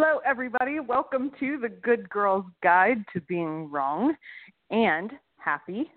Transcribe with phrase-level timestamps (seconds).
[0.00, 0.78] Hello, everybody.
[0.78, 4.14] Welcome to the Good Girl's Guide to Being Wrong
[4.70, 5.90] and Happy.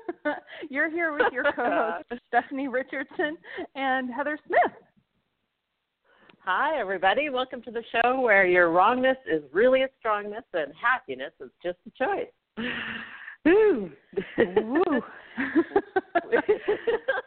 [0.70, 3.36] You're here with your co host, Stephanie Richardson
[3.74, 4.72] and Heather Smith.
[6.42, 7.28] Hi, everybody.
[7.28, 11.76] Welcome to the show where your wrongness is really a strongness and happiness is just
[11.86, 12.66] a choice.
[13.44, 13.90] Woo.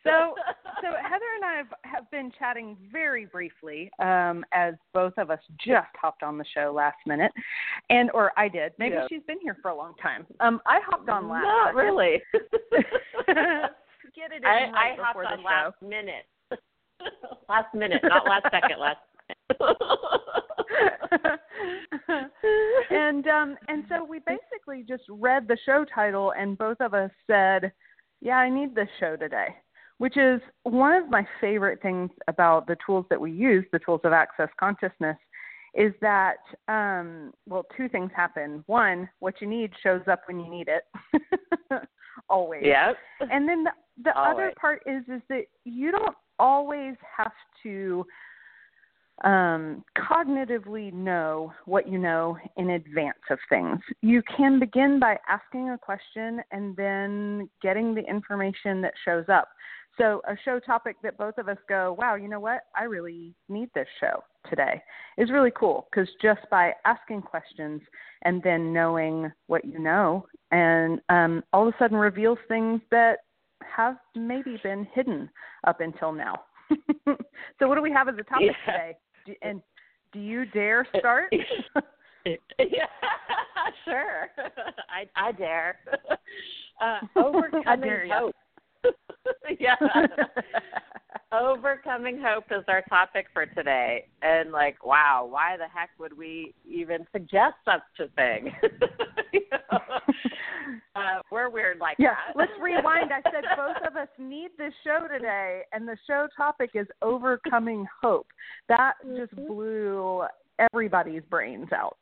[0.03, 0.35] so,
[0.81, 5.39] so Heather and I have, have been chatting very briefly um, as both of us
[5.65, 7.31] just hopped on the show last minute,
[7.89, 8.73] and or I did.
[8.77, 9.07] Maybe Yeah.
[9.09, 10.25] she's been here for a long time.
[10.39, 11.43] Um, I hopped on last.
[11.43, 11.77] Not second.
[11.77, 12.21] really.
[14.15, 16.25] Get it in I, right I hopped before the on last minute.
[17.49, 18.79] last minute, not last second.
[18.79, 18.99] Last.
[22.89, 27.11] and um and so we basically just read the show title and both of us
[27.27, 27.71] said
[28.21, 29.47] yeah i need this show today
[29.97, 34.01] which is one of my favorite things about the tools that we use the tools
[34.03, 35.17] of access consciousness
[35.75, 38.63] is that um well two things happen.
[38.67, 41.81] One what you need shows up when you need it.
[42.29, 42.63] Always.
[42.63, 42.95] Yep.
[43.31, 43.71] and then the,
[44.05, 47.31] the other part is is that you don't always have
[47.63, 48.05] to
[49.23, 53.79] um, cognitively know what you know in advance of things.
[54.01, 59.47] You can begin by asking a question and then getting the information that shows up.
[59.97, 62.63] So, a show topic that both of us go, wow, you know what?
[62.75, 64.81] I really need this show today
[65.17, 67.81] is really cool because just by asking questions
[68.23, 73.19] and then knowing what you know, and um, all of a sudden reveals things that
[73.63, 75.29] have maybe been hidden
[75.65, 76.41] up until now.
[77.57, 78.71] so, what do we have as a topic Yeah.
[78.73, 78.97] today?
[79.25, 79.61] Do, and
[80.13, 81.33] do you dare start?
[81.33, 82.35] yeah,
[83.85, 84.29] sure.
[84.89, 85.79] I I dare.
[86.81, 88.35] Uh, overcoming I dare hope.
[89.59, 89.75] yeah.
[91.31, 94.07] Overcoming hope is our topic for today.
[94.21, 98.51] And like, wow, why the heck would we even suggest such a thing?
[99.33, 99.79] You know?
[100.95, 102.37] uh, we're weird like yeah, that.
[102.37, 103.11] let's rewind.
[103.11, 107.85] I said both of us need this show today, and the show topic is overcoming
[108.01, 108.27] hope.
[108.69, 109.47] That just Mhm.
[109.47, 110.23] blew
[110.57, 111.97] everybody's brains out.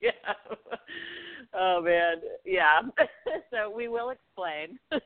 [0.00, 0.10] yeah.
[1.54, 2.80] Oh man, yeah.
[3.50, 4.78] so we will explain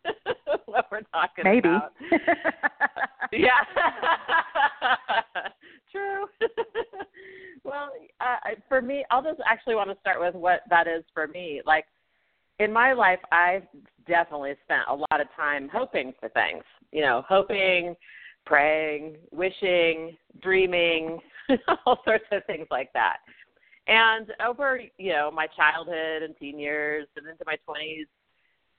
[0.67, 1.69] what we're talking Maybe.
[1.69, 1.93] about.
[3.33, 3.51] Yeah.
[5.91, 6.27] True.
[7.65, 7.91] well,
[8.21, 8.37] uh,
[8.69, 11.61] for me, I'll just actually want to start with what that is for me.
[11.67, 11.87] Like
[12.59, 13.65] in my life, I've
[14.07, 16.63] definitely spent a lot of time hoping for things.
[16.93, 17.97] You know, hoping,
[18.47, 21.19] praying, wishing, dreaming,
[21.87, 23.17] all sorts of things like that.
[23.87, 28.07] And over, you know, my childhood and teen years and into my 20s,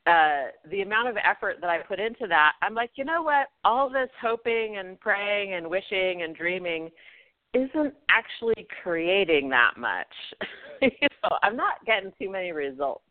[0.07, 3.47] uh, the amount of effort that I put into that, I'm like, you know what?
[3.63, 6.89] All this hoping and praying and wishing and dreaming
[7.53, 10.07] isn't actually creating that much.
[10.81, 13.03] you know, I'm not getting too many results.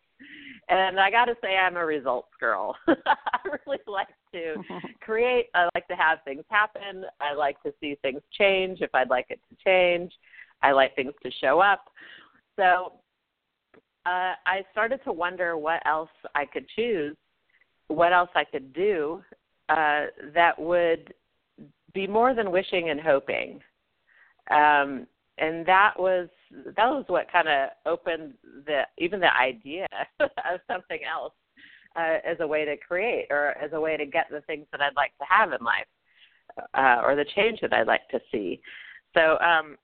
[0.68, 2.74] And I got to say, I'm a results girl.
[2.88, 4.54] I really like to
[5.00, 5.46] create.
[5.54, 7.04] I like to have things happen.
[7.20, 10.12] I like to see things change if I'd like it to change.
[10.62, 11.84] I like things to show up.
[12.56, 12.92] So
[14.06, 17.16] uh, I started to wonder what else I could choose,
[17.88, 19.22] what else I could do
[19.68, 21.14] uh, that would
[21.92, 23.60] be more than wishing and hoping.
[24.50, 25.06] Um,
[25.38, 26.28] and that was
[26.76, 28.34] that was what kind of opened
[28.66, 29.86] the even the idea
[30.20, 31.32] of something else
[31.96, 34.80] uh, as a way to create or as a way to get the things that
[34.80, 35.86] I'd like to have in life
[36.74, 38.60] uh, or the change that I'd like to see.
[39.14, 39.76] So um,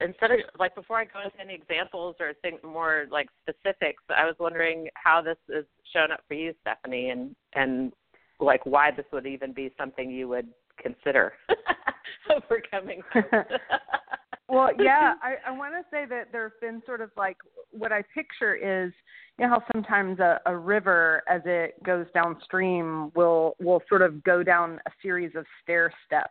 [0.00, 4.24] instead of like before I go into any examples or think more like specifics, I
[4.24, 7.92] was wondering how this is shown up for you, Stephanie, and and
[8.40, 10.48] like why this would even be something you would
[10.78, 11.34] consider
[12.30, 13.02] overcoming.
[14.48, 17.36] well, yeah, I, I want to say that there have been sort of like
[17.70, 18.92] what I picture is
[19.38, 24.22] you know how sometimes a, a river as it goes downstream will will sort of
[24.24, 26.30] go down a series of stair steps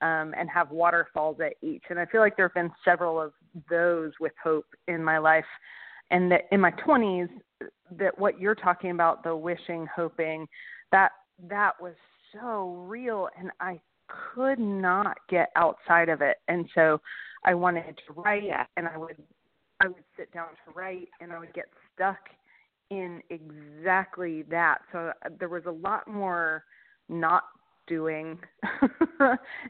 [0.00, 1.84] um, and have waterfalls at each.
[1.90, 3.32] And I feel like there have been several of
[3.70, 5.44] those with hope in my life.
[6.10, 7.28] And that in my 20s,
[7.92, 10.46] that what you're talking about, the wishing, hoping,
[10.90, 11.12] that
[11.48, 11.94] that was
[12.32, 13.80] so real, and I
[14.34, 16.38] could not get outside of it.
[16.48, 17.00] And so
[17.44, 18.44] I wanted to write,
[18.76, 19.16] and I would
[19.80, 21.64] I would sit down to write, and I would get
[21.94, 22.18] stuck
[22.90, 24.78] in exactly that.
[24.92, 26.64] So uh, there was a lot more
[27.08, 27.44] not
[27.86, 28.38] doing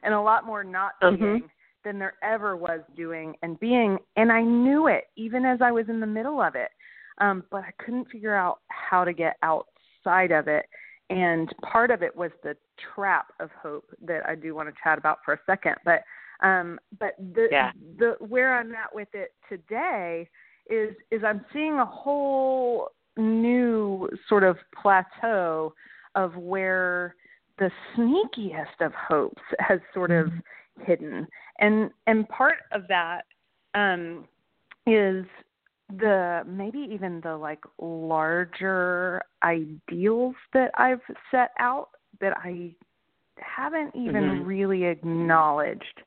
[0.02, 1.18] and a lot more not Mhm.
[1.18, 1.50] being
[1.84, 5.88] than there ever was doing and being and I knew it even as I was
[5.88, 6.70] in the middle of it
[7.18, 10.66] um but I couldn't figure out how to get outside of it
[11.12, 12.56] and part of it was the
[12.94, 16.02] trap of hope that I do want to chat about for a second but
[16.42, 17.70] Um, but the yeah.
[17.98, 20.28] the where I'm at with it today
[20.68, 25.72] is is I'm seeing a whole new sort of plateau
[26.14, 27.14] of where
[27.58, 30.82] the sneakiest of hopes has sort of mm-hmm.
[30.84, 31.28] hidden.
[31.58, 33.22] And and part of that
[33.74, 34.26] um
[34.86, 35.24] is
[35.98, 41.00] the maybe even the like larger ideals that I've
[41.30, 41.88] set out
[42.20, 42.74] that I
[43.38, 44.44] haven't even mm-hmm.
[44.44, 46.02] really acknowledged.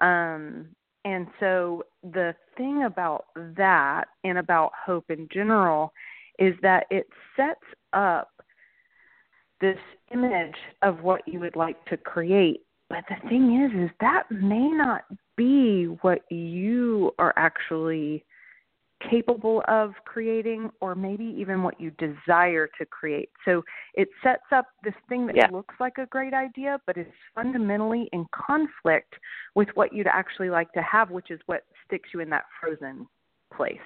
[0.00, 0.68] Um,
[1.04, 3.26] and so the thing about
[3.56, 5.92] that and about hope in general
[6.38, 7.06] is that it
[7.36, 7.60] sets
[7.92, 8.30] up
[9.60, 9.78] this
[10.12, 12.62] image of what you would like to create.
[12.88, 15.04] But the thing is is that may not
[15.36, 18.24] be what you are actually
[19.08, 23.30] capable of creating or maybe even what you desire to create.
[23.44, 23.62] So
[23.94, 25.48] it sets up this thing that yeah.
[25.50, 29.14] looks like a great idea, but is fundamentally in conflict
[29.54, 33.06] with what you'd actually like to have, which is what sticks you in that frozen
[33.54, 33.78] place.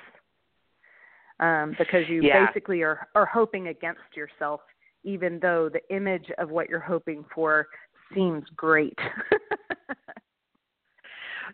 [1.41, 2.47] Um, because you yeah.
[2.47, 4.61] basically are, are hoping against yourself,
[5.03, 7.67] even though the image of what you're hoping for
[8.15, 8.99] seems great.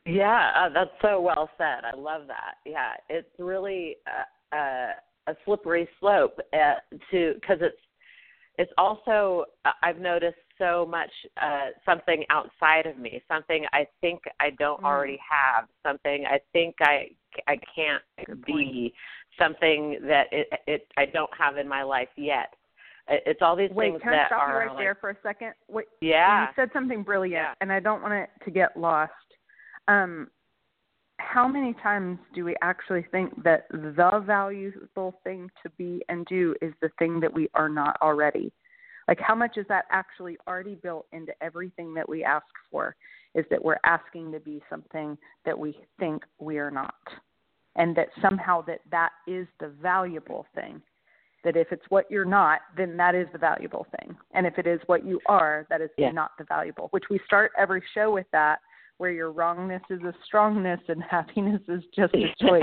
[0.06, 1.84] Yeah, uh, that's so well said.
[1.84, 2.54] I love that.
[2.64, 3.96] Yeah, it's really
[4.52, 4.90] a, a,
[5.28, 6.74] a slippery slope uh,
[7.10, 7.76] to because it's
[8.58, 11.10] it's also uh, I've noticed so much
[11.40, 14.84] uh, something outside of me, something I think I don't mm.
[14.84, 17.08] already have, something I think I
[17.46, 18.92] I can't be,
[19.38, 22.54] something that it, it I don't have in my life yet.
[23.08, 25.10] It's all these Wait, things can that I stop are you right like, there for
[25.10, 25.52] a second?
[25.68, 27.54] Wait, yeah, you said something brilliant, yeah.
[27.60, 29.12] and I don't want it to get lost
[29.88, 30.28] um,
[31.20, 36.54] how many times do we actually think that the valuable thing to be and do
[36.62, 38.52] is the thing that we are not already?
[39.06, 42.94] Like, how much is that actually already built into everything that we ask for?
[43.34, 46.94] Is that we're asking to be something that we think we are not,
[47.76, 50.80] and that somehow that that is the valuable thing.
[51.44, 54.66] That if it's what you're not, then that is the valuable thing, and if it
[54.66, 56.10] is what you are, that is yeah.
[56.10, 56.88] not the valuable.
[56.90, 58.58] Which we start every show with that
[59.00, 62.62] where your wrongness is a strongness and happiness is just a choice.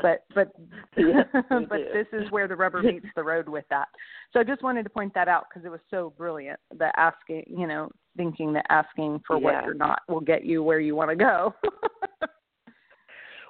[0.00, 0.52] but but
[0.96, 3.88] yes, but this is where the rubber meets the road with that.
[4.32, 6.60] So I just wanted to point that out because it was so brilliant.
[6.78, 9.42] The asking, you know, thinking that asking for yeah.
[9.42, 11.52] what you're not will get you where you want to go.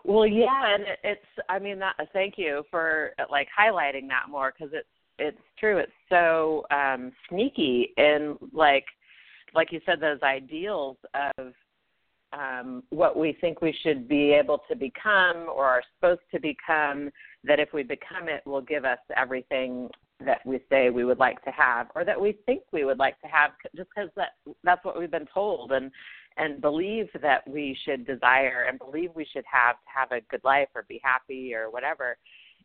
[0.05, 1.21] well, yeah, and it's.
[1.51, 1.97] I mean, that.
[2.15, 4.89] Thank you for like highlighting that more because it's
[5.19, 5.77] it's true.
[5.77, 8.87] It's so um sneaky and like
[9.55, 11.53] like you said, those ideals of
[12.33, 17.11] um, what we think we should be able to become or are supposed to become,
[17.45, 19.89] that if we become it, will give us everything
[20.25, 23.21] that we say we would like to have or that we think we would like
[23.21, 24.31] to have just because that
[24.63, 25.91] that's what we've been told and
[26.37, 30.43] and believe that we should desire and believe we should have to have a good
[30.45, 32.17] life or be happy or whatever.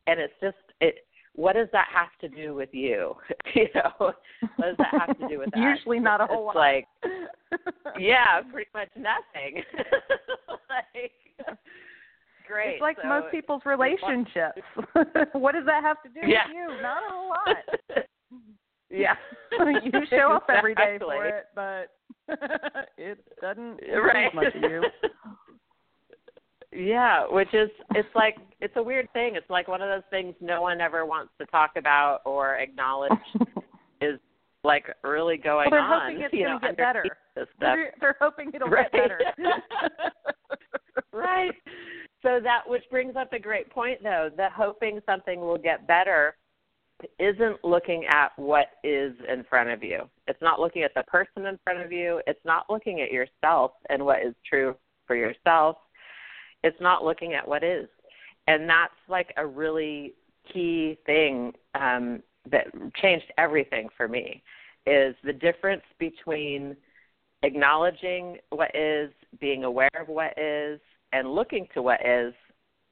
[0.05, 1.05] And it's just it
[1.37, 3.13] what does that have to do with you?
[3.55, 4.15] you know, what
[4.59, 5.59] does that have to do with that?
[5.59, 6.55] Usually not a whole it's lot.
[6.55, 6.87] Like,
[7.99, 9.63] yeah, pretty much nothing.
[10.67, 11.11] like,
[12.47, 12.73] great.
[12.73, 14.61] It's like so most people's relationships.
[15.33, 16.47] what does that have to do yeah.
[16.47, 16.81] with you?
[16.81, 18.05] Not a whole lot.
[18.89, 19.13] yeah.
[19.83, 21.91] you show up every day for it, but
[22.97, 24.33] it doesn't right.
[24.33, 24.83] much of you.
[26.73, 29.35] Yeah, which is it's like it's a weird thing.
[29.35, 33.11] It's like one of those things no one ever wants to talk about or acknowledge
[34.01, 34.19] is
[34.63, 36.11] like really going well, they're on.
[36.11, 37.05] Hoping it's you know, get better.
[37.59, 38.91] They're, they're hoping it'll right.
[38.91, 39.19] get better.
[41.13, 41.51] right.
[42.23, 46.35] So that which brings up a great point though, that hoping something will get better
[47.19, 50.09] isn't looking at what is in front of you.
[50.27, 52.21] It's not looking at the person in front of you.
[52.25, 55.77] It's not looking at yourself and what is true for yourself
[56.63, 57.87] it's not looking at what is.
[58.47, 60.13] And that's like a really
[60.51, 62.67] key thing um, that
[63.01, 64.41] changed everything for me
[64.85, 66.75] is the difference between
[67.43, 70.79] acknowledging what is, being aware of what is,
[71.11, 72.33] and looking to what is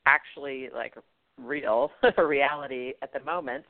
[0.05, 0.95] actually like
[1.41, 3.65] real reality at the moment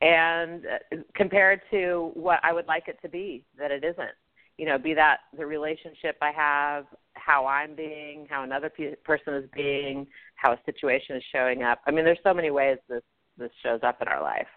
[0.00, 4.10] and uh, compared to what I would like it to be that it isn't
[4.58, 6.84] you know, be that the relationship I have,
[7.14, 11.80] how I'm being, how another pe- person is being, how a situation is showing up.
[11.86, 13.02] I mean, there's so many ways this
[13.38, 14.48] this shows up in our life,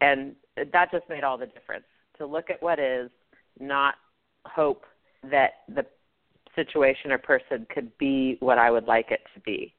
[0.00, 1.84] and that just made all the difference.
[2.18, 3.10] To look at what is,
[3.58, 3.96] not
[4.46, 4.84] hope
[5.28, 5.84] that the
[6.54, 9.74] situation or person could be what I would like it to be.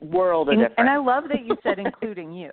[0.00, 0.76] World of and, difference.
[0.78, 2.52] And I love that you said including you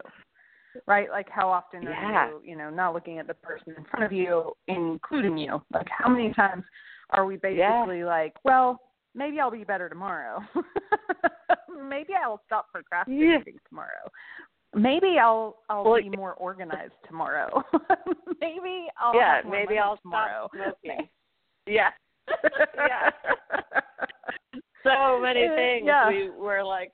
[0.87, 1.09] right?
[1.09, 1.89] Like how often yeah.
[1.89, 5.61] are you, you know, not looking at the person in front of you, including you?
[5.73, 6.63] Like how many times
[7.11, 8.05] are we basically yeah.
[8.05, 8.79] like, well,
[9.15, 10.41] maybe I'll be better tomorrow.
[11.89, 13.67] maybe I'll stop procrastinating yeah.
[13.67, 14.11] tomorrow.
[14.75, 17.63] Maybe I'll I'll well, be more organized tomorrow.
[18.41, 20.47] maybe I'll yeah maybe I'll tomorrow.
[20.53, 21.09] stop smoking.
[21.67, 21.89] yeah,
[22.75, 23.09] yeah.
[24.83, 26.07] so many things yeah.
[26.07, 26.91] we were like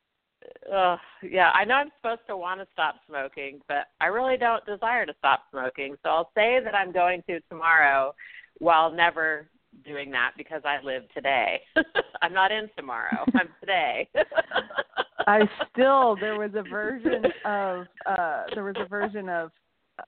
[0.74, 4.66] uh, yeah, I know I'm supposed to want to stop smoking, but I really don't
[4.66, 5.96] desire to stop smoking.
[6.04, 8.14] So I'll say that I'm going to tomorrow
[8.60, 9.48] while never
[9.84, 11.62] doing that because I live today.
[12.22, 13.26] I'm not in tomorrow.
[13.34, 14.08] I'm today.
[15.28, 19.52] I still there was a version of uh there was a version of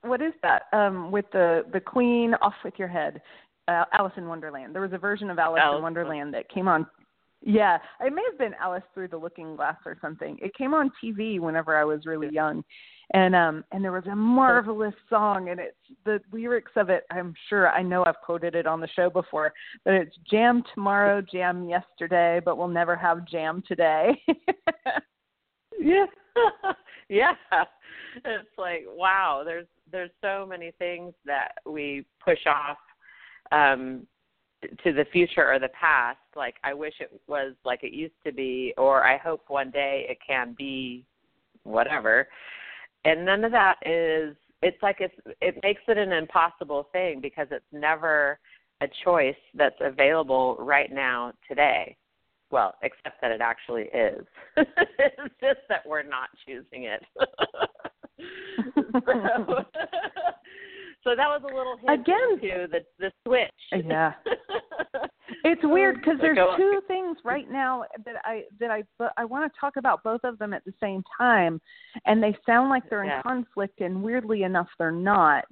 [0.02, 0.62] what is that?
[0.72, 3.20] Um with the the queen off with your head.
[3.66, 4.74] Uh, Alice in Wonderland.
[4.74, 6.86] There was a version of Alice, Alice in Wonderland that came on
[7.40, 10.38] yeah, it may have been Alice Through the Looking Glass or something.
[10.42, 12.64] It came on TV whenever I was really young,
[13.14, 17.04] and um and there was a marvelous song, and it's the lyrics of it.
[17.10, 19.52] I'm sure I know I've quoted it on the show before,
[19.84, 24.20] but it's jam tomorrow, jam yesterday, but we'll never have jam today.
[25.78, 26.06] yeah,
[27.08, 27.34] yeah.
[28.24, 29.42] It's like wow.
[29.44, 32.78] There's there's so many things that we push off
[33.52, 34.06] um
[34.62, 38.32] to the future or the past like i wish it was like it used to
[38.32, 41.04] be or i hope one day it can be
[41.68, 42.28] whatever.
[43.04, 47.46] And none of that is it's like it's it makes it an impossible thing because
[47.50, 48.38] it's never
[48.80, 51.96] a choice that's available right now today.
[52.50, 54.26] Well except that it actually is.
[54.98, 57.02] It's just that we're not choosing it.
[58.92, 59.00] So,
[61.08, 63.84] so that was a little hint again to the the switch.
[63.86, 64.12] Yeah,
[65.44, 69.50] it's weird because there's two things right now that I that I but I want
[69.50, 71.60] to talk about both of them at the same time,
[72.04, 73.22] and they sound like they're in yeah.
[73.22, 75.44] conflict, and weirdly enough, they're not.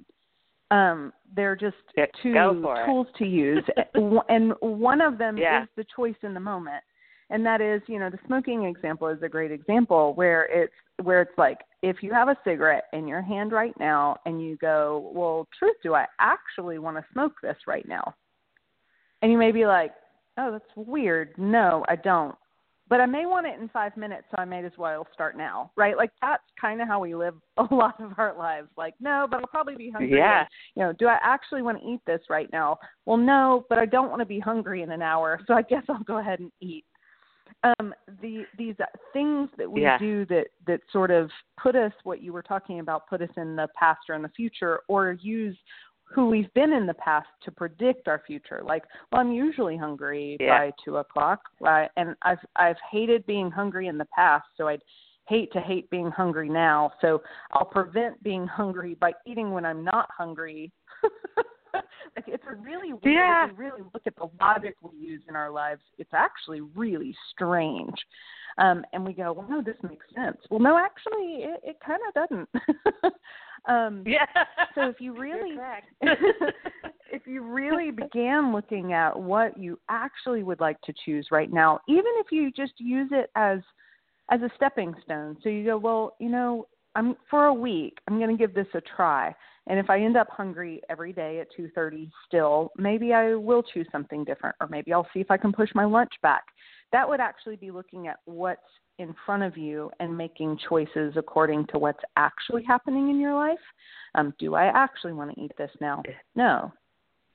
[0.69, 1.77] Um, they're just
[2.21, 3.17] two tools it.
[3.17, 3.63] to use,
[4.29, 5.63] and one of them yeah.
[5.63, 6.83] is the choice in the moment
[7.29, 11.21] and that is you know the smoking example is a great example where it's where
[11.21, 15.11] it's like if you have a cigarette in your hand right now and you go
[15.13, 18.13] well truth do i actually want to smoke this right now?
[19.21, 19.93] And you may be like
[20.37, 21.33] oh that's weird.
[21.37, 22.35] No i don't.
[22.89, 25.71] But i may want it in five minutes so i may as well start now.
[25.75, 25.97] Right?
[25.97, 28.69] Like that's kind of how we live a lot of our lives.
[28.77, 30.39] Like no but i'll probably be hungry yeah.
[30.39, 32.77] and, you know do i actually want to eat this right now?
[33.05, 35.83] Well no but i don't want to be hungry in an hour so i guess
[35.89, 36.85] i'll go ahead and eat
[37.63, 38.75] um, the these
[39.13, 39.97] things that we yeah.
[39.97, 41.29] do that that sort of
[41.61, 44.29] put us what you were talking about put us in the past or in the
[44.29, 45.57] future or use
[46.03, 50.37] who we've been in the past to predict our future like well i'm usually hungry
[50.39, 50.57] yeah.
[50.57, 54.81] by two o'clock right and i've i've hated being hungry in the past so i'd
[55.27, 57.21] hate to hate being hungry now so
[57.53, 60.71] i'll prevent being hungry by eating when i'm not hungry
[62.15, 63.45] like it's a really weird, yeah.
[63.45, 67.15] if you really look at the logic we use in our lives, it's actually really
[67.31, 67.95] strange.
[68.57, 70.37] Um, and we go, well, no, this makes sense.
[70.49, 73.13] Well, no, actually, it, it kind of doesn't.
[73.67, 74.25] um, yeah.
[74.73, 75.57] So if you really,
[77.11, 81.79] if you really began looking at what you actually would like to choose right now,
[81.87, 83.59] even if you just use it as
[84.29, 85.37] as a stepping stone.
[85.41, 87.99] So you go, well, you know, I'm for a week.
[88.07, 89.33] I'm going to give this a try.
[89.67, 93.87] And if I end up hungry every day at 2:30 still, maybe I will choose
[93.91, 96.43] something different or maybe I'll see if I can push my lunch back.
[96.93, 98.61] That would actually be looking at what's
[98.97, 103.59] in front of you and making choices according to what's actually happening in your life.
[104.15, 106.01] Um, do I actually want to eat this now?
[106.33, 106.71] No.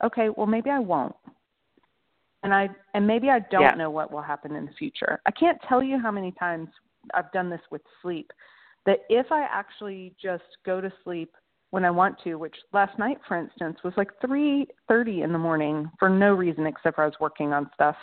[0.02, 1.14] Okay, well maybe I won't.
[2.42, 3.74] And I and maybe I don't yeah.
[3.74, 5.20] know what will happen in the future.
[5.26, 6.68] I can't tell you how many times
[7.12, 8.32] I've done this with sleep
[8.86, 11.32] that if I actually just go to sleep
[11.72, 15.90] when I want to, which last night, for instance, was like 3:30 in the morning
[15.98, 17.96] for no reason except for I was working on stuff,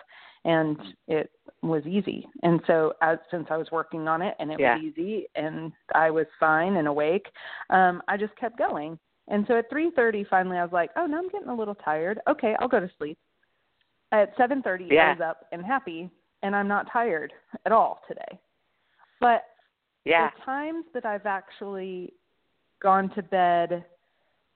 [0.44, 0.76] and
[1.08, 1.30] it
[1.62, 2.28] was easy.
[2.42, 4.74] And so, as since I was working on it and it yeah.
[4.74, 7.28] was easy and I was fine and awake,
[7.70, 8.98] um, I just kept going.
[9.28, 12.20] And so at 3:30, finally, I was like, "Oh, no, I'm getting a little tired.
[12.28, 13.20] Okay, I'll go to sleep."
[14.12, 15.10] At 7:30, yeah.
[15.10, 16.10] I was up and happy,
[16.42, 17.32] and I'm not tired
[17.68, 18.40] at all today.
[19.20, 19.44] But
[20.06, 20.32] yeah.
[20.32, 22.14] the times that I've actually
[22.82, 23.86] gone to bed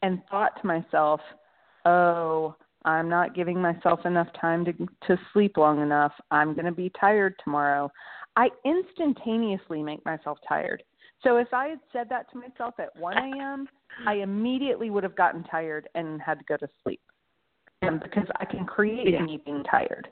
[0.01, 1.21] and thought to myself,
[1.85, 4.73] "Oh, I'm not giving myself enough time to
[5.07, 6.13] to sleep long enough.
[6.31, 7.91] I'm going to be tired tomorrow."
[8.35, 10.83] I instantaneously make myself tired.
[11.21, 13.67] So if I had said that to myself at 1 a.m.,
[14.07, 17.01] I immediately would have gotten tired and had to go to sleep.
[17.81, 19.23] And because I can create yeah.
[19.23, 20.07] me being tired.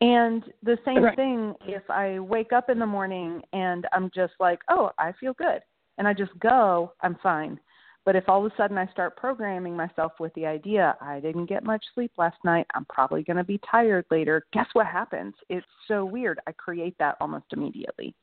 [0.00, 1.16] And the same right.
[1.16, 5.34] thing if I wake up in the morning and I'm just like, oh, I feel
[5.34, 5.60] good.
[5.98, 7.60] And I just go, I'm fine.
[8.04, 11.44] But if all of a sudden I start programming myself with the idea, I didn't
[11.44, 15.34] get much sleep last night, I'm probably going to be tired later, guess what happens?
[15.50, 16.40] It's so weird.
[16.46, 18.14] I create that almost immediately.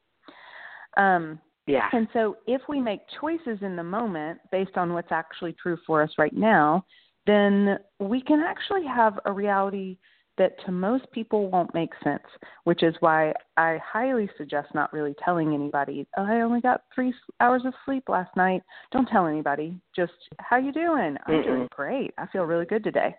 [0.97, 1.87] Um, yeah.
[1.93, 6.01] And so if we make choices in the moment based on what's actually true for
[6.01, 6.85] us right now,
[7.27, 9.97] then we can actually have a reality
[10.37, 12.23] that to most people won't make sense,
[12.65, 17.13] which is why I highly suggest not really telling anybody, oh, I only got three
[17.39, 18.61] hours of sleep last night.
[18.91, 19.79] Don't tell anybody.
[19.95, 21.17] Just, how you doing?
[21.25, 22.13] I'm doing great.
[22.17, 23.15] I feel really good today.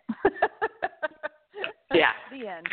[1.95, 2.13] yeah.
[2.31, 2.67] the end.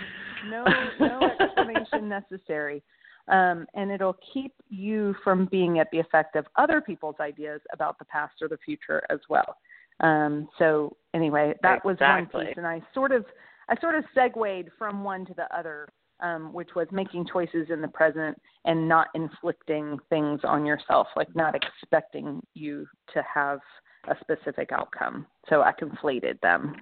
[0.49, 0.65] No,
[0.99, 2.83] no explanation necessary.
[3.29, 7.97] Um, and it'll keep you from being at the effect of other people's ideas about
[7.97, 9.55] the past or the future as well.
[10.01, 13.25] Um, so anyway, that was one piece, and I sort of
[13.69, 15.87] I sort of segued from one to the other,
[16.19, 21.33] um, which was making choices in the present and not inflicting things on yourself, like
[21.35, 23.59] not expecting you to have
[24.07, 25.25] a specific outcome.
[25.49, 26.75] So I conflated them.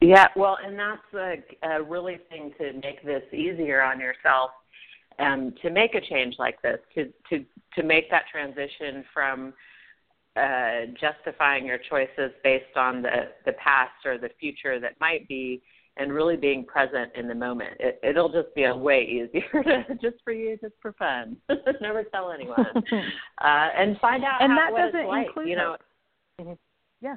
[0.00, 4.50] Yeah, well, and that's a, a really thing to make this easier on yourself,
[5.18, 7.44] um, to make a change like this, to to
[7.74, 9.54] to make that transition from
[10.36, 15.62] uh, justifying your choices based on the the past or the future that might be,
[15.96, 17.70] and really being present in the moment.
[17.80, 21.36] It, it'll just be a way easier to, just for you, just for fun.
[21.80, 22.66] Never tell anyone,
[23.40, 25.26] uh, and find out And how, that what doesn't it's like.
[25.28, 25.76] include You know,
[26.40, 26.58] hope.
[27.00, 27.16] Yeah.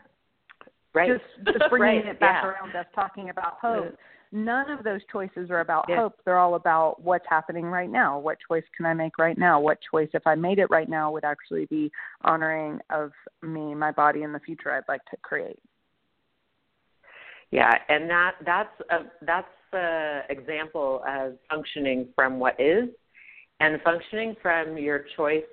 [0.94, 1.12] right?
[1.12, 2.50] Just, just bringing Right, it back yeah.
[2.50, 3.96] around us talking about hope.
[4.32, 6.14] None of those choices are about hope.
[6.24, 8.20] They're all about what's happening right now.
[8.20, 9.60] What choice can I make right now?
[9.60, 13.92] What choice, if I made it right now, would actually be honoring of me, my
[13.92, 15.60] body, and the future I'd like to create.
[17.50, 22.90] Yeah, and that that's a that's a example of functioning from what is,
[23.60, 25.44] and functioning from your choice,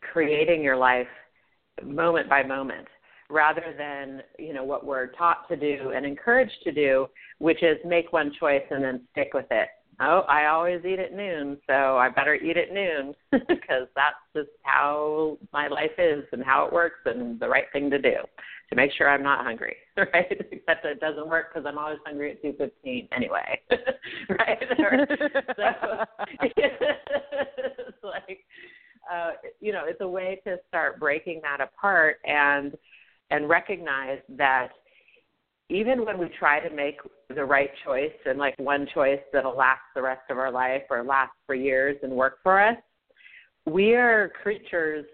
[0.00, 1.06] creating your life
[1.84, 2.88] moment by moment,
[3.30, 7.06] rather than you know what we're taught to do and encouraged to do,
[7.38, 9.68] which is make one choice and then stick with it.
[10.00, 14.50] Oh, I always eat at noon, so I better eat at noon because that's just
[14.62, 18.14] how my life is and how it works and the right thing to do
[18.68, 20.46] to make sure I'm not hungry, right?
[20.52, 23.60] Except it doesn't work because I'm always hungry at two fifteen anyway,
[24.28, 24.58] right?
[25.56, 25.64] So
[26.42, 28.44] it's like,
[29.10, 32.76] uh, you know, it's a way to start breaking that apart and
[33.30, 34.68] and recognize that
[35.70, 36.98] even when we try to make
[37.34, 41.04] the right choice and like one choice that'll last the rest of our life or
[41.04, 42.76] last for years and work for us,
[43.66, 45.04] we are creatures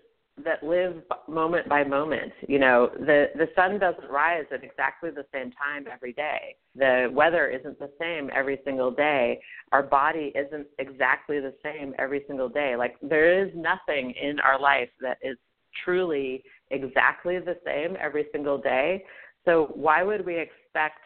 [0.44, 2.32] that live moment by moment.
[2.48, 6.56] You know, the the sun doesn't rise at exactly the same time every day.
[6.74, 9.40] The weather isn't the same every single day.
[9.70, 12.74] Our body isn't exactly the same every single day.
[12.76, 15.36] Like there is nothing in our life that is
[15.84, 19.04] truly exactly the same every single day.
[19.44, 21.00] So why would we expect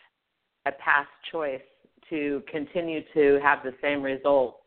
[0.66, 1.61] a past choice
[2.11, 4.61] to continue to have the same result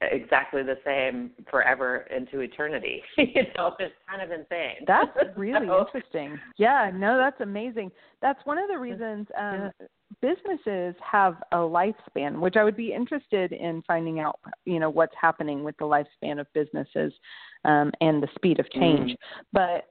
[0.00, 3.02] exactly the same forever into eternity?
[3.18, 4.84] you know, it's kind of insane.
[4.86, 6.38] That's really So- interesting.
[6.58, 7.90] Yeah, no, that's amazing.
[8.22, 9.70] That's one of the reasons um,
[10.20, 15.14] businesses have a lifespan, which I would be interested in finding out, you know, what's
[15.20, 17.12] happening with the lifespan of businesses
[17.64, 19.16] um, and the speed of change.
[19.52, 19.84] But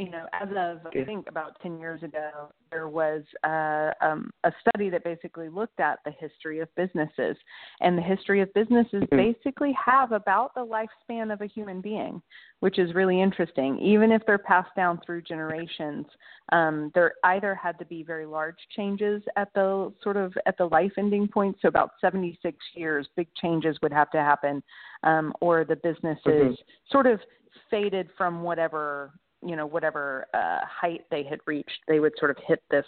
[0.00, 4.52] you know, as of I think about ten years ago, there was uh, um, a
[4.60, 7.36] study that basically looked at the history of businesses,
[7.80, 9.10] and the history of businesses Mhm.
[9.10, 12.22] basically have about the lifespan of a human being,
[12.60, 13.78] which is really interesting.
[13.78, 16.06] Even if they're passed down through generations,
[16.52, 20.68] um, there either had to be very large changes at the sort of at the
[20.68, 24.62] life ending point, so about 76 years, big changes would have to happen,
[25.02, 26.58] um, or the businesses
[26.90, 27.20] sort of
[27.68, 29.12] faded from whatever
[29.44, 31.80] you know whatever uh, height they had reached.
[31.88, 32.86] They would sort of hit this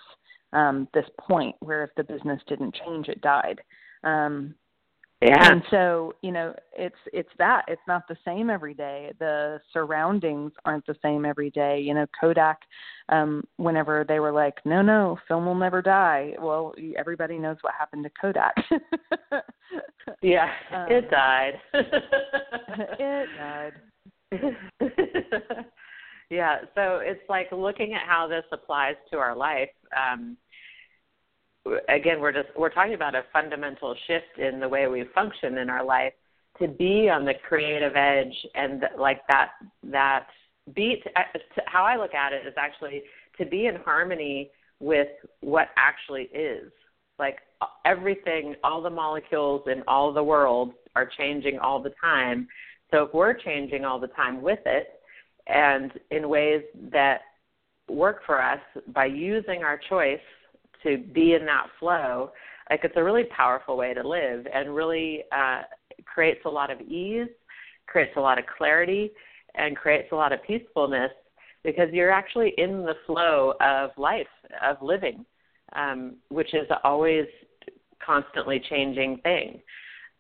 [0.52, 3.60] um, this point where if the business didn't change, it died.
[4.04, 4.54] Um,
[5.20, 5.52] yeah.
[5.52, 10.50] and so you know it's it's that it's not the same every day the surroundings
[10.64, 12.58] aren't the same every day you know kodak
[13.08, 17.72] um whenever they were like no no film will never die well everybody knows what
[17.78, 18.52] happened to kodak
[20.22, 20.50] Yeah.
[20.72, 21.54] Um, it died.
[22.98, 23.72] it died
[26.32, 29.68] yeah, so it's like looking at how this applies to our life.
[29.94, 30.38] Um,
[31.90, 35.68] again, we're just we're talking about a fundamental shift in the way we function in
[35.68, 36.14] our life
[36.58, 39.50] to be on the creative edge and like that
[39.84, 40.26] that
[40.74, 41.04] beat.
[41.66, 43.02] How I look at it is actually
[43.36, 45.08] to be in harmony with
[45.40, 46.72] what actually is.
[47.18, 47.40] Like
[47.84, 52.48] everything, all the molecules in all the world are changing all the time.
[52.90, 54.86] So if we're changing all the time with it,
[55.46, 57.22] and in ways that
[57.88, 58.61] work for us
[58.94, 60.20] by using our choice
[60.83, 62.31] to be in that flow
[62.70, 65.62] like it's a really powerful way to live and really uh,
[66.05, 67.28] creates a lot of ease
[67.87, 69.11] creates a lot of clarity
[69.55, 71.11] and creates a lot of peacefulness
[71.64, 74.26] because you're actually in the flow of life
[74.64, 75.24] of living
[75.74, 77.26] um, which is always
[78.05, 79.61] constantly changing thing.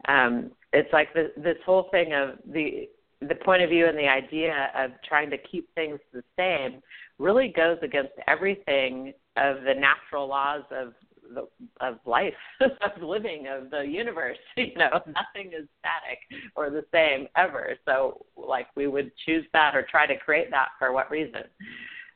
[0.08, 2.88] Um, it's like the, this whole thing of the
[3.28, 6.82] the point of view and the idea of trying to keep things the same
[7.18, 10.92] really goes against everything of the natural laws of
[11.34, 11.46] the,
[11.80, 14.38] of life, of living, of the universe.
[14.56, 16.18] You know, nothing is static
[16.56, 17.74] or the same ever.
[17.84, 21.42] So, like, we would choose that or try to create that for what reason?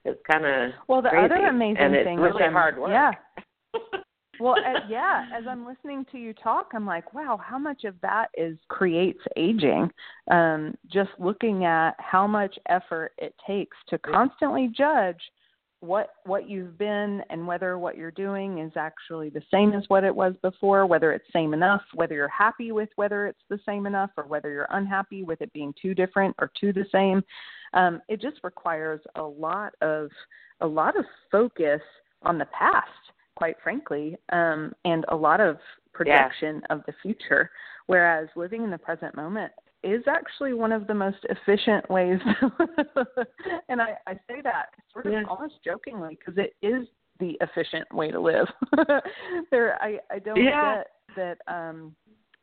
[0.04, 1.02] It's kind of well.
[1.02, 1.24] The crazy.
[1.24, 2.90] other amazing and thing it's really is hard work.
[2.90, 3.12] Yeah.
[4.40, 7.94] well, as, yeah, as I'm listening to you talk, I'm like, wow, how much of
[8.02, 9.90] that is creates aging?
[10.30, 15.20] Um, just looking at how much effort it takes to constantly judge
[15.80, 20.04] what what you've been and whether what you're doing is actually the same as what
[20.04, 23.86] it was before, whether it's same enough, whether you're happy with whether it's the same
[23.86, 27.22] enough, or whether you're unhappy with it being too different or too the same.
[27.74, 30.08] Um, it just requires a lot of
[30.60, 31.82] a lot of focus
[32.22, 32.88] on the past
[33.36, 35.58] quite frankly, um, and a lot of
[35.92, 36.76] projection yeah.
[36.76, 37.50] of the future.
[37.86, 39.52] Whereas living in the present moment
[39.84, 42.18] is actually one of the most efficient ways.
[43.68, 45.22] and I, I say that sort of yeah.
[45.28, 46.88] almost jokingly because it is
[47.20, 48.46] the efficient way to live.
[49.50, 50.82] there, I, I don't yeah.
[50.82, 51.38] get that.
[51.52, 51.94] Um,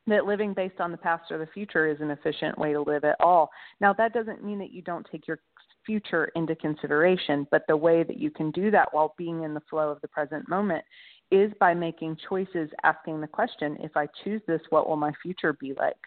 [0.05, 3.05] that living based on the past or the future is an efficient way to live
[3.05, 3.49] at all.
[3.79, 5.39] Now, that doesn't mean that you don't take your
[5.85, 9.61] future into consideration, but the way that you can do that while being in the
[9.69, 10.83] flow of the present moment
[11.31, 15.53] is by making choices, asking the question if I choose this, what will my future
[15.53, 15.97] be like?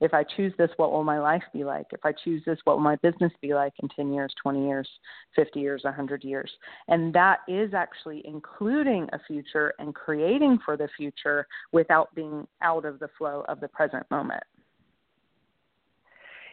[0.00, 1.86] If I choose this, what will my life be like?
[1.92, 4.88] If I choose this, what will my business be like in 10 years, 20 years,
[5.36, 6.50] 50 years, 100 years?
[6.88, 12.84] And that is actually including a future and creating for the future without being out
[12.84, 14.42] of the flow of the present moment.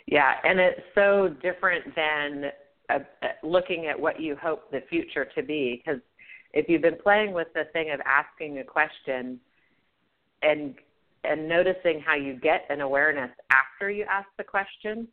[0.05, 2.51] Yeah, and it's so different than
[2.89, 2.99] uh,
[3.43, 6.01] looking at what you hope the future to be because
[6.53, 9.39] if you've been playing with the thing of asking a question
[10.41, 10.75] and
[11.23, 15.07] and noticing how you get an awareness after you ask the question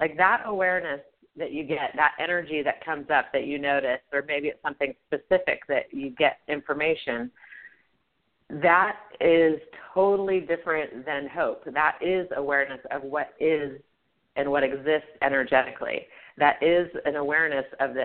[0.00, 1.00] like that awareness
[1.36, 4.94] that you get that energy that comes up that you notice or maybe it's something
[5.08, 7.30] specific that you get information
[8.62, 9.60] that is
[9.94, 11.62] totally different than hope.
[11.72, 13.80] That is awareness of what is
[14.36, 16.06] and what exists energetically
[16.38, 18.04] that is an awareness of the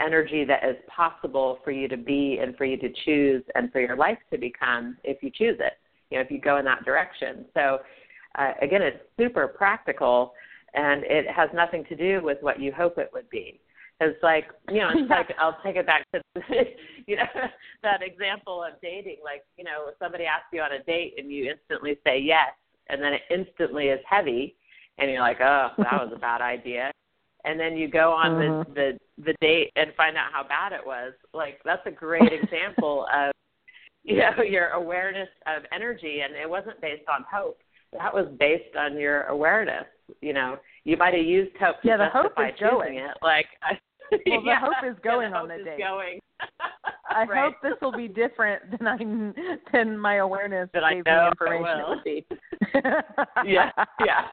[0.00, 3.80] energy that is possible for you to be and for you to choose and for
[3.80, 5.74] your life to become if you choose it
[6.10, 7.44] you know if you go in that direction.
[7.54, 7.78] So
[8.38, 10.32] uh, again it's super practical
[10.74, 13.60] and it has nothing to do with what you hope it would be.
[14.00, 16.20] It's like you know it's like i'll take it back to
[17.06, 17.24] you know
[17.82, 19.18] that example of dating.
[19.24, 22.50] Like you know somebody asks you on a date and you instantly say yes
[22.88, 24.56] and then it instantly is heavy
[24.98, 26.92] and you're like oh that was a bad idea
[27.46, 28.72] and then you go on mm-hmm.
[28.74, 32.32] the the the date and find out how bad it was like that's a great
[32.32, 33.32] example of
[34.04, 37.58] you know your awareness of energy and it wasn't based on hope
[37.92, 39.84] that was based on your awareness
[40.20, 43.46] you know you might have used hope to yeah the hope is going it like
[43.62, 43.78] I,
[44.26, 46.20] well the yeah, hope is going yeah, on the date going.
[47.08, 47.44] I right.
[47.44, 51.28] hope this will be different than I than my awareness that gave I know me
[51.28, 52.26] information it would be.
[53.50, 53.70] yeah,
[54.04, 54.26] yeah.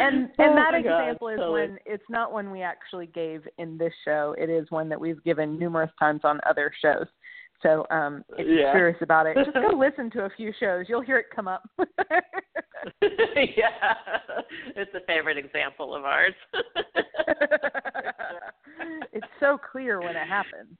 [0.00, 1.60] And and oh that God, example is totally.
[1.60, 4.34] when it's not one we actually gave in this show.
[4.38, 7.06] It is one that we've given numerous times on other shows.
[7.62, 8.54] So um if yeah.
[8.54, 10.86] you're curious about it, just go listen to a few shows.
[10.88, 11.62] You'll hear it come up.
[13.02, 13.94] yeah.
[14.76, 16.34] It's a favorite example of ours.
[19.12, 20.76] it's so clear when it happens.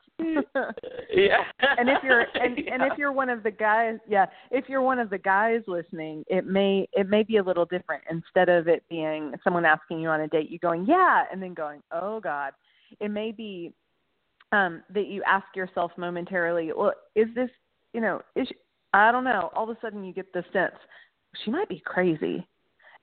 [1.13, 1.45] yeah.
[1.61, 2.75] and if you're and, yeah.
[2.75, 6.25] and if you're one of the guys yeah, if you're one of the guys listening,
[6.27, 8.03] it may it may be a little different.
[8.11, 11.55] Instead of it being someone asking you on a date, you going, Yeah and then
[11.55, 12.53] going, Oh God.
[13.01, 13.73] It may be
[14.53, 17.51] um, that you ask yourself momentarily, well, is this,
[17.93, 18.55] you know, is she,
[18.95, 19.51] I don't know.
[19.55, 20.75] All of a sudden, you get the sense
[21.45, 22.47] she might be crazy,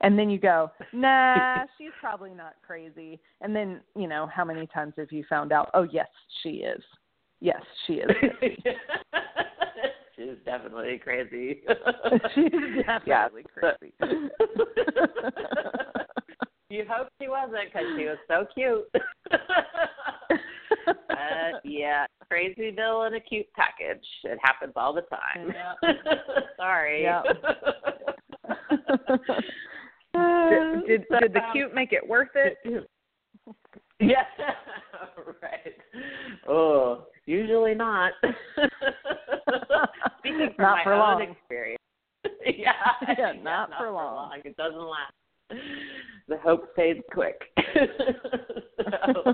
[0.02, 3.20] and then you go, nah, she's probably not crazy.
[3.42, 5.70] And then, you know, how many times have you found out?
[5.74, 6.08] Oh, yes,
[6.44, 6.82] she is.
[7.42, 8.10] Yes, she is.
[10.16, 11.62] She's definitely crazy.
[12.36, 12.52] She's
[12.86, 13.94] definitely crazy.
[16.70, 18.84] you hope she wasn't because she was so cute.
[20.88, 24.06] uh, yeah, crazy bill in a cute package.
[24.24, 25.54] It happens all the time.
[25.54, 25.74] Yeah.
[26.58, 27.04] Sorry.
[27.04, 27.22] Yeah.
[30.50, 32.58] did, did, did the cute make it worth it?
[34.00, 34.24] Yeah,
[35.42, 35.76] right.
[36.48, 38.14] Oh, usually not.
[40.20, 41.22] Speaking from not my for own long.
[41.22, 41.82] experience.
[42.46, 44.30] yeah, Yeah, yeah, not for long.
[44.30, 45.14] Like it doesn't last.
[46.28, 47.42] The hope fades quick.
[47.58, 47.84] so,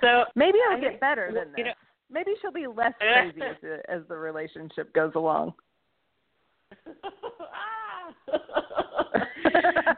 [0.00, 1.58] so Maybe I it'll get think- better than this.
[1.58, 1.72] you know-
[2.10, 5.54] Maybe she'll be less crazy as the, as the relationship goes along.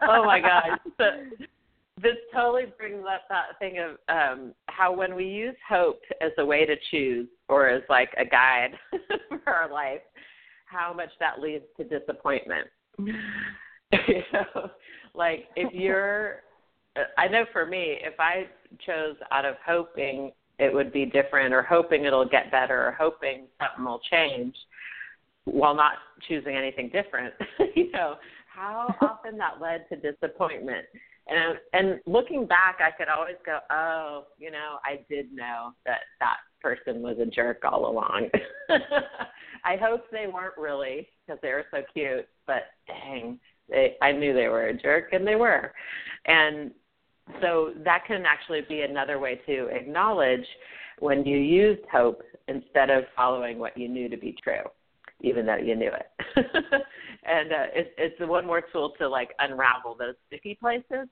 [0.08, 0.78] oh my gosh.
[0.98, 1.04] So,
[2.00, 6.44] this totally brings up that thing of um how when we use hope as a
[6.44, 8.72] way to choose or as like a guide
[9.44, 10.00] for our life,
[10.66, 12.68] how much that leads to disappointment.
[12.98, 13.12] you
[14.32, 14.70] know,
[15.16, 16.42] like if you're
[17.16, 18.46] I know for me, if I
[18.84, 23.46] chose out of hoping it would be different or hoping it'll get better or hoping
[23.60, 24.54] something will change
[25.44, 25.92] while not
[26.26, 27.34] choosing anything different,
[27.74, 28.16] you know,
[28.52, 30.86] how often that led to disappointment.
[31.28, 36.00] And and looking back, I could always go, oh, you know, I did know that
[36.20, 38.30] that person was a jerk all along.
[39.64, 44.32] I hope they weren't really because they were so cute, but dang, they I knew
[44.32, 45.72] they were a jerk, and they were.
[46.26, 46.70] And
[47.40, 50.46] so that can actually be another way to acknowledge
[51.00, 54.62] when you used hope instead of following what you knew to be true
[55.20, 56.10] even though you knew it.
[57.24, 61.08] and uh, it's it's one more tool to like unravel those sticky places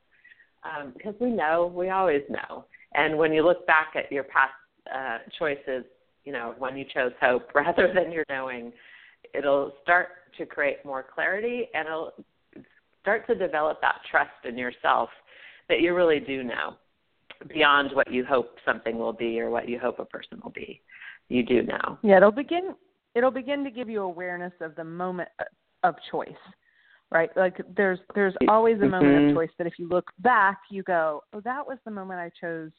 [0.62, 2.66] um, because we know we always know.
[2.94, 4.52] And when you look back at your past
[4.94, 5.84] uh, choices,
[6.24, 8.72] you know when you chose hope rather than your knowing,
[9.34, 12.12] it'll start to create more clarity and it'll
[13.04, 15.10] start to develop that trust in yourself
[15.68, 16.74] that you really do know
[17.48, 20.80] beyond what you hope something will be or what you hope a person will be.
[21.28, 21.98] You do know.
[22.02, 22.74] Yeah, it'll begin
[23.14, 25.28] it'll begin to give you awareness of the moment
[25.82, 26.32] of choice.
[27.10, 27.28] Right?
[27.36, 29.28] Like there's there's always a moment Mhm.
[29.28, 32.30] of choice that if you look back, you go, "Oh, that was the moment I
[32.30, 32.72] chose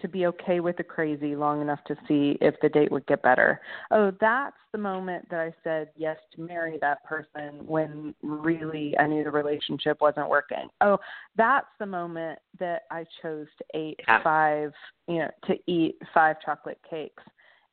[0.00, 3.22] to be okay with the crazy long enough to see if the date would get
[3.22, 3.60] better.
[3.90, 9.06] Oh, that's the moment that I said yes to marry that person when really I
[9.06, 10.68] knew the relationship wasn't working.
[10.80, 10.98] Oh,
[11.36, 14.22] that's the moment that I chose to eat Yeah.
[14.22, 14.72] five,
[15.06, 17.22] you know, to eat five chocolate cakes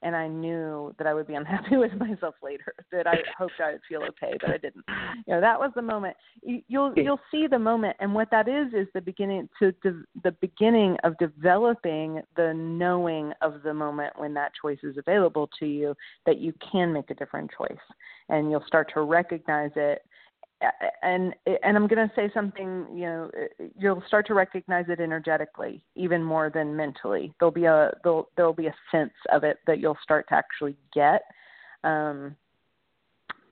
[0.04, 2.74] and I knew that I would be unhappy with myself later.
[2.92, 4.86] That I hoped I would feel okay, but I didn't.
[5.28, 6.16] You know, that was the moment.
[6.42, 10.04] You, you'll you'll see the moment, and what that is is the beginning to de-
[10.24, 15.66] the beginning of developing the knowing of the moment when that choice is available to
[15.66, 17.72] you that you can make a different choice,
[18.30, 20.04] and you'll start to recognize it
[21.02, 23.32] and and I'm going to say something, you know,
[23.78, 27.34] you'll start to recognize it energetically even more than mentally.
[27.39, 30.76] There'll be a there'll there'll be a sense of it that you'll start to actually
[30.93, 31.24] get
[31.84, 32.36] um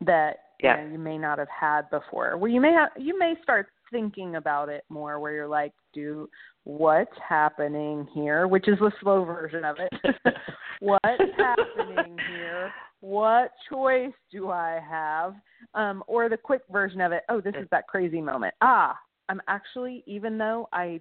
[0.02, 0.78] that Yeah.
[0.78, 2.38] you, know, you may not have had before.
[2.38, 6.30] Where you may have, you may start thinking about it more where you're like, do
[6.64, 9.92] what's happening here, which is the slow version of it.
[10.80, 12.72] what's happening here?
[13.02, 15.36] What choice do I have?
[15.74, 18.54] Um, or the quick version of it, oh, this is that crazy moment.
[18.62, 18.98] Ah,
[19.30, 21.00] I'm actually, even though I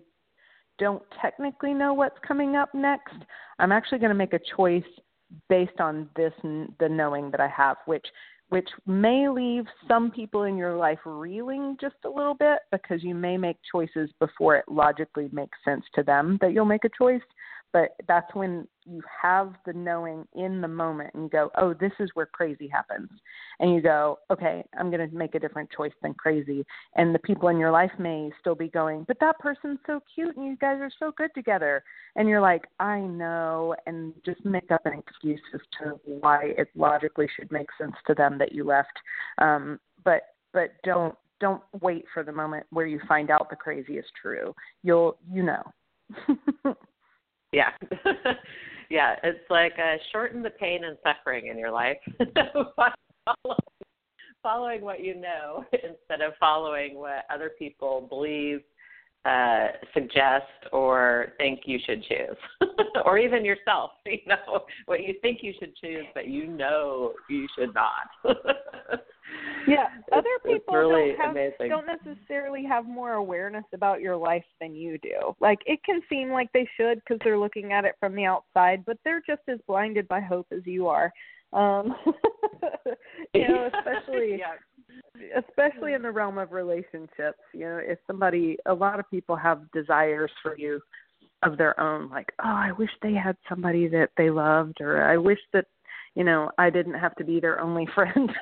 [0.79, 3.17] don't technically know what's coming up next,
[3.59, 4.85] I'm actually going to make a choice
[5.49, 8.07] based on this, the knowing that I have, which
[8.51, 13.15] which may leave some people in your life reeling just a little bit because you
[13.15, 17.21] may make choices before it logically makes sense to them that you'll make a choice.
[17.73, 21.93] But that's when you have the knowing in the moment and you go, oh, this
[22.01, 23.11] is where crazy happens.
[23.61, 26.65] And you go, okay, I'm going to make a different choice than crazy.
[26.97, 30.37] And the people in your life may still be going, but that person's so cute
[30.37, 31.83] and you guys are so good together.
[32.17, 33.75] And you're like, I know.
[33.87, 38.15] And just make up an excuse as to why it logically should make sense to
[38.15, 38.97] them that you left.
[39.39, 40.23] Um, but,
[40.55, 44.55] but don't, don't wait for the moment where you find out the crazy is true.
[44.83, 45.63] You'll, you know.
[47.53, 47.71] Yeah.
[48.91, 51.99] yeah, it's like uh, shorten the pain and suffering in your life.
[52.77, 53.59] following,
[54.43, 58.61] following what you know instead of following what other people believe,
[59.25, 62.37] uh, suggest, or think you should choose,
[63.05, 63.91] or even yourself.
[64.07, 68.09] You know what you think you should choose, but you know you should not.
[69.67, 74.17] Yeah, other It's- it's people really don't have don't necessarily have more awareness about your
[74.17, 75.37] life than you do.
[75.41, 78.85] Like it can seem like they should because they're looking at it from the outside,
[78.87, 81.13] but they're just as blinded by hope as you are.
[81.53, 81.95] Um,
[83.35, 84.55] you know, especially yeah.
[85.37, 87.39] Especially in the realm of relationships.
[87.53, 90.81] You know, if somebody, a lot of people have desires for you
[91.43, 95.17] of their own, like, oh, I wish they had somebody that they loved, or I
[95.17, 95.67] wish that,
[96.15, 98.31] you know, I didn't have to be their only friend.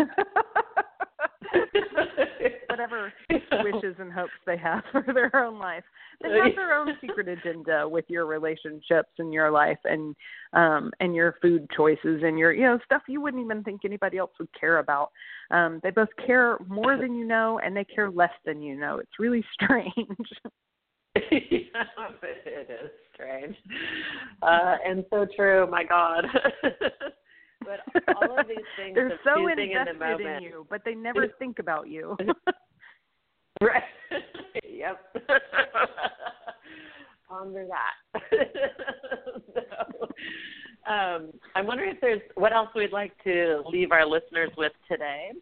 [2.77, 3.12] whatever
[3.65, 5.85] wishes and hopes they have for their own life.
[6.23, 10.15] They have their own secret agenda with your relationships and your life and
[10.53, 14.19] um and your food choices and your you know stuff you wouldn't even think anybody
[14.19, 15.11] else would care about.
[15.51, 18.99] Um they both care more than you know and they care less than you know.
[18.99, 19.93] It's really strange.
[22.47, 23.57] it is strange
[24.43, 25.67] uh, and so true.
[25.71, 26.27] My God.
[26.62, 27.81] but
[28.17, 30.37] all of these things they're so invested in, the moment.
[30.37, 32.17] in you, but they never think about you.
[33.62, 33.83] right.
[34.69, 35.01] yep.
[37.29, 38.23] Ponder that.
[39.55, 44.73] so, um, I'm wondering if there's what else we'd like to leave our listeners with
[44.88, 45.33] today.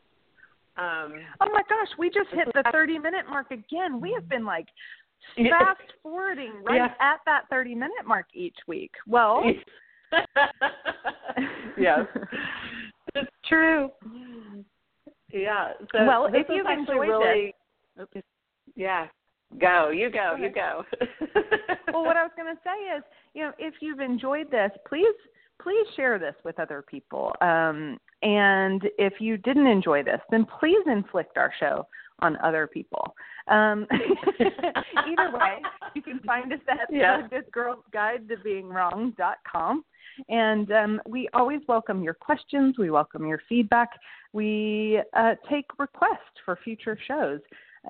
[0.76, 4.00] Um, oh my gosh, we just hit the 30 minute mark again.
[4.00, 4.66] We have been like
[5.36, 6.94] fast forwarding right Yeah.
[7.00, 8.92] at that 30 minute mark each week.
[9.06, 9.44] Well,
[11.78, 12.06] yes,
[13.14, 13.90] it's true.
[15.32, 15.72] Yeah.
[15.92, 17.54] So Well, if you've enjoyed really,
[17.96, 18.22] this-
[18.76, 19.06] yeah,
[19.60, 19.90] go.
[19.90, 20.36] You go.
[20.38, 20.84] You go.
[21.92, 23.04] well, what I was going to say is,
[23.34, 25.14] you know, if you've enjoyed this, please
[25.62, 27.32] please share this with other people.
[27.40, 31.86] Um, and if you didn't enjoy this, then please inflict our show
[32.20, 33.14] on other people.
[33.48, 33.86] Um,
[34.40, 35.58] either way,
[35.94, 37.26] you can find us at Yeah.
[37.28, 39.84] Good Girls Guide to Being Wrong dot com.
[40.28, 42.76] And um, we always welcome your questions.
[42.78, 43.90] We welcome your feedback.
[44.32, 47.40] We uh, take requests for future shows.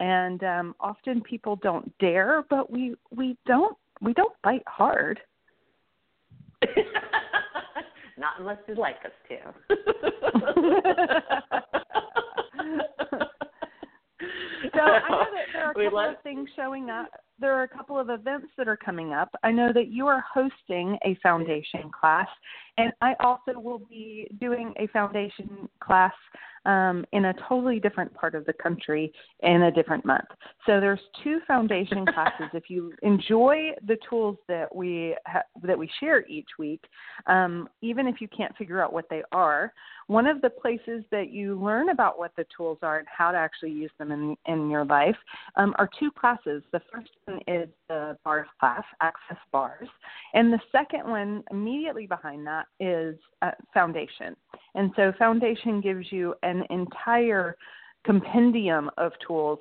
[0.01, 5.21] And um, often people don't dare, but we we don't we don't bite hard.
[8.17, 9.37] Not unless you'd like us to.
[14.75, 17.09] So I know that there are a couple love- of things showing up.
[17.39, 19.35] There are a couple of events that are coming up.
[19.43, 22.29] I know that you are hosting a foundation class,
[22.79, 26.13] and I also will be doing a foundation class
[26.67, 30.29] um, in a totally different part of the country in a different month.
[30.67, 32.47] So there's two foundation classes.
[32.53, 36.85] If you enjoy the tools that we ha- that we share each week,
[37.27, 39.73] um, even if you can't figure out what they are,
[40.07, 43.39] one of the places that you learn about what the tools are and how to
[43.39, 45.17] actually use them in, in your life
[45.57, 46.63] um, are two classes.
[46.73, 49.89] The first one is the bars class, Access Bars,
[50.35, 54.37] and the second one immediately behind that is uh, Foundation.
[54.75, 57.57] And so Foundation gives you an entire
[58.05, 59.59] compendium of tools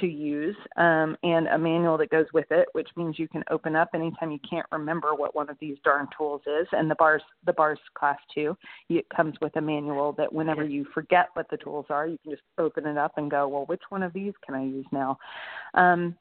[0.00, 3.76] to use um, and a manual that goes with it, which means you can open
[3.76, 6.66] up anytime you can't remember what one of these darn tools is.
[6.72, 8.56] And the bars, the bars class too,
[8.88, 12.32] it comes with a manual that whenever you forget what the tools are, you can
[12.32, 15.18] just open it up and go, well, which one of these can I use now?
[15.74, 16.16] Um,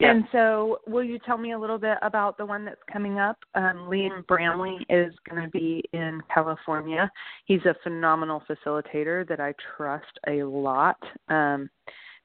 [0.00, 3.38] And so, will you tell me a little bit about the one that's coming up?
[3.54, 7.10] Um, Liam Bramley is going to be in California.
[7.46, 10.98] He's a phenomenal facilitator that I trust a lot.
[11.28, 11.70] Um,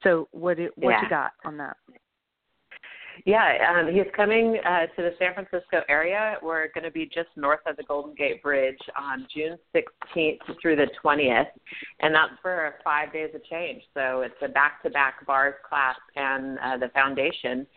[0.04, 1.04] so, what do, what Yeah.
[1.04, 1.78] you got on that?
[3.26, 6.38] Yeah, um, he's coming uh, to the San Francisco area.
[6.42, 10.76] We're going to be just north of the Golden Gate Bridge on June 16th through
[10.76, 11.48] the 20th,
[12.00, 13.84] and that's for five days of change.
[13.94, 17.68] So it's a back-to-back bars class and uh, the foundation,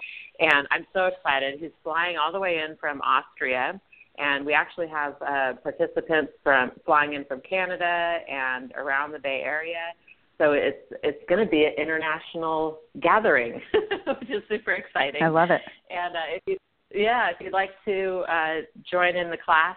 [0.41, 1.61] and I'm so excited.
[1.61, 3.81] He's flying all the way in from Austria,
[4.19, 9.43] and we actually have uh, participants from flying in from Canada and around the Bay
[9.45, 9.93] Area.
[10.39, 13.61] So it's it's going to be an international gathering,
[14.21, 15.23] which is super exciting.
[15.23, 15.61] I love it.
[15.91, 16.57] And uh, if you,
[16.93, 18.55] yeah, if you'd like to uh,
[18.91, 19.77] join in the class,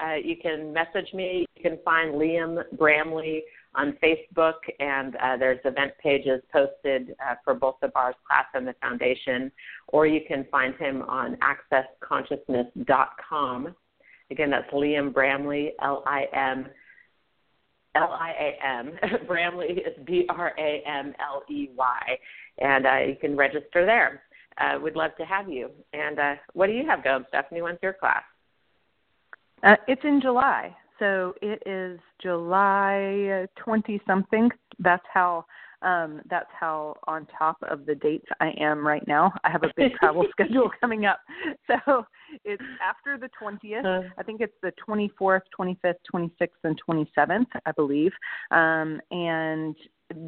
[0.00, 1.44] uh, you can message me.
[1.56, 3.42] You can find Liam Bramley
[3.74, 8.66] on Facebook, and uh, there's event pages posted uh, for both the bars class and
[8.66, 9.52] the foundation.
[9.88, 11.36] Or you can find him on
[11.72, 13.74] accessconsciousness.com.
[14.30, 16.66] Again, that's Liam Bramley, L I M.
[17.94, 18.92] L I A M.
[19.26, 22.18] Bramley is B R A M L E Y,
[22.58, 24.22] and uh, you can register there.
[24.58, 25.70] Uh, we'd love to have you.
[25.92, 27.62] And uh, what do you have going, Stephanie?
[27.62, 28.22] When's your class?
[29.62, 34.50] Uh, it's in July, so it is July twenty something.
[34.78, 35.44] That's how
[35.82, 39.32] um, that's how on top of the dates I am right now.
[39.44, 41.20] I have a big travel schedule coming up,
[41.66, 42.06] so
[42.44, 43.84] it's after the twentieth.
[43.84, 48.12] Uh, I think it's the 24th, 25th, 26th, and 27th, I believe.
[48.50, 49.76] Um, and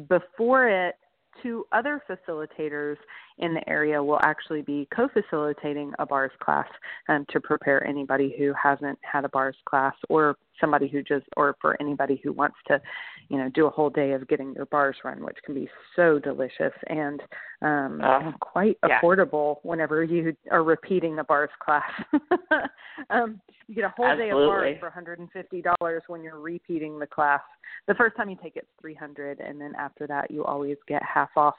[0.07, 0.95] before it,
[1.41, 2.97] two other facilitators
[3.37, 6.67] in the area will actually be co-facilitating a bars class
[7.09, 11.55] um, to prepare anybody who hasn't had a bars class or somebody who just or
[11.61, 12.81] for anybody who wants to
[13.29, 16.19] you know do a whole day of getting your bars run which can be so
[16.19, 17.21] delicious and
[17.61, 18.99] um uh, quite yeah.
[19.01, 21.89] affordable whenever you are repeating the bars class
[23.09, 24.25] um you get a whole Absolutely.
[24.25, 27.41] day of bars for $150 when you're repeating the class
[27.87, 31.29] the first time you take it's 300 and then after that you always get half
[31.35, 31.55] off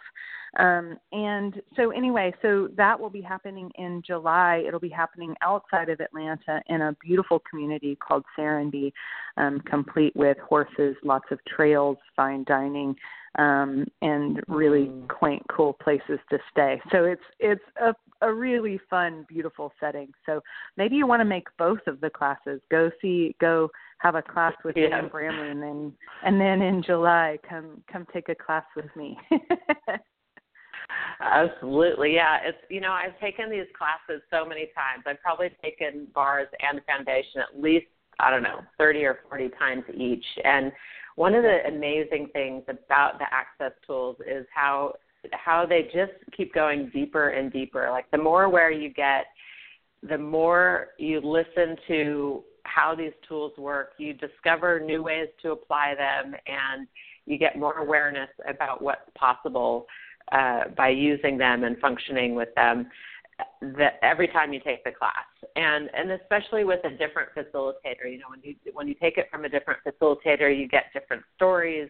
[0.58, 5.88] um and so anyway so that will be happening in July it'll be happening outside
[5.88, 8.92] of Atlanta in a beautiful community called Serenbe
[9.36, 12.94] um, complete with horses, lots of trails, fine dining,
[13.38, 15.08] um, and really mm.
[15.08, 16.80] quaint, cool places to stay.
[16.90, 20.08] So it's it's a a really fun, beautiful setting.
[20.24, 20.40] So
[20.78, 22.60] maybe you want to make both of the classes.
[22.70, 24.88] Go see, go have a class with yeah.
[24.88, 25.92] Dan Bramley, and then
[26.24, 29.18] and then in July, come come take a class with me.
[31.20, 32.38] Absolutely, yeah.
[32.44, 35.04] It's you know I've taken these classes so many times.
[35.06, 37.86] I've probably taken bars and foundation at least
[38.18, 40.24] I don't know, 30 or 40 times each.
[40.44, 40.72] And
[41.16, 44.94] one of the amazing things about the access tools is how
[45.32, 47.88] how they just keep going deeper and deeper.
[47.90, 49.24] Like the more aware you get,
[50.08, 55.94] the more you listen to how these tools work, you discover new ways to apply
[55.96, 56.86] them and
[57.24, 59.86] you get more awareness about what's possible
[60.32, 62.88] uh, by using them and functioning with them
[63.60, 65.26] that every time you take the class.
[65.56, 69.28] And and especially with a different facilitator you know when you when you take it
[69.30, 71.88] from a different facilitator you get different stories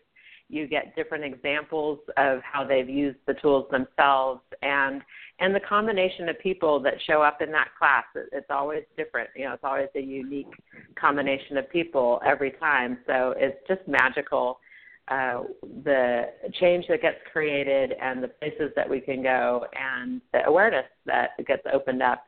[0.49, 4.41] you get different examples of how they've used the tools themselves.
[4.62, 5.03] And
[5.41, 9.30] and the combination of people that show up in that class it, it's always different.
[9.34, 10.53] You know it's always a unique
[10.99, 12.99] combination of people every time.
[13.07, 14.61] So it's just magical
[15.09, 15.42] uh,
[15.84, 16.24] the
[16.61, 21.30] change that gets created and the places that we can go and the awareness that
[21.46, 22.24] gets opened up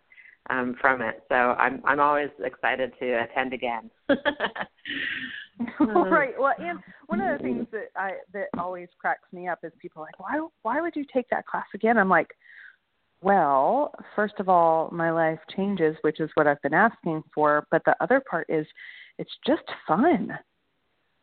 [0.50, 1.22] um, from it.
[1.28, 3.90] So I'm I'm always excited to attend again.
[5.80, 6.34] right.
[6.38, 10.02] Well, and one of the things that I that always cracks me up is people
[10.02, 11.98] are like, why why would you take that class again?
[11.98, 12.30] I'm like,
[13.20, 17.66] well, first of all, my life changes, which is what I've been asking for.
[17.70, 18.66] But the other part is,
[19.18, 20.38] it's just fun.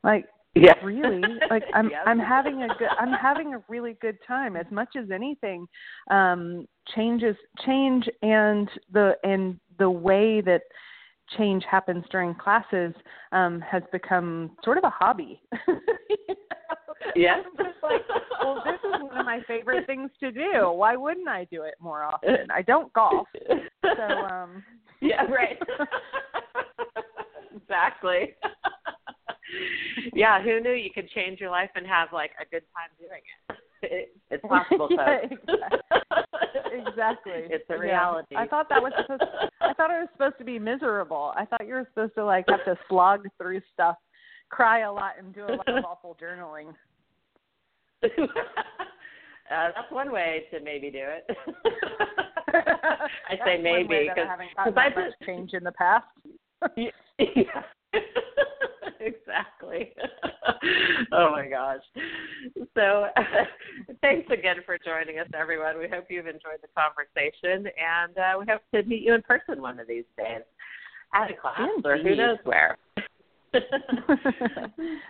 [0.04, 0.26] Like
[0.56, 0.74] yeah.
[0.84, 1.22] really?
[1.50, 2.04] Like i'm yes.
[2.06, 4.56] i'm having a good i'm having a really good time.
[4.56, 5.68] As much as anything
[6.10, 7.36] um changes
[7.66, 10.62] change and the and the way that
[11.38, 12.94] change happens during classes
[13.32, 15.42] um has become sort of a hobby.
[17.16, 17.46] Yes
[17.84, 18.02] like
[18.42, 20.72] well this is one of my favorite things to do.
[20.72, 22.48] Why wouldn't i do it more often?
[22.54, 23.28] I don't golf.
[23.84, 24.64] So um
[25.02, 25.58] yeah right.
[27.56, 28.36] Exactly
[30.14, 33.22] yeah, who knew you could change your life and have like a good time doing
[33.50, 33.58] it?
[33.82, 36.88] it it's possible, yeah, exactly.
[36.88, 37.34] exactly.
[37.50, 38.28] It's a reality.
[38.32, 38.42] Yeah.
[38.42, 39.22] I thought that was supposed.
[39.22, 41.34] To, I thought it was supposed to be miserable.
[41.36, 43.98] I thought you were supposed to like have to slog through stuff,
[44.50, 46.70] cry a lot, and do a lot of awful journaling.
[48.04, 48.08] uh,
[49.50, 51.38] that's one way to maybe do it.
[53.30, 56.06] I say maybe because I have just change in the past.
[56.78, 57.62] yeah.
[59.16, 59.94] exactly.
[61.12, 61.82] oh my gosh.
[62.74, 63.08] So,
[64.02, 65.78] thanks again for joining us, everyone.
[65.78, 69.62] We hope you've enjoyed the conversation, and uh, we hope to meet you in person
[69.62, 70.42] one of these days
[71.14, 71.86] at a class Indeed.
[71.86, 72.78] or who knows where.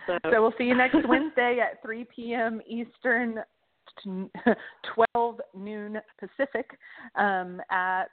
[0.06, 2.60] so, so we'll see you next Wednesday at 3 p.m.
[2.68, 3.38] Eastern
[5.14, 6.78] 12 noon Pacific
[7.16, 8.10] um, at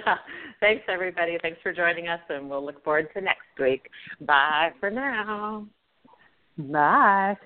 [0.60, 1.38] Thanks, everybody.
[1.42, 3.88] Thanks for joining us, and we'll look forward to next week.
[4.20, 5.66] Bye for now.
[6.58, 7.36] Bye.